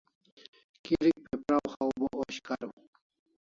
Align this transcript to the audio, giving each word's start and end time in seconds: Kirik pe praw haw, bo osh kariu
Kirik 0.83 1.17
pe 1.27 1.35
praw 1.45 1.65
haw, 1.73 1.89
bo 1.99 2.07
osh 2.25 2.39
kariu 2.45 2.75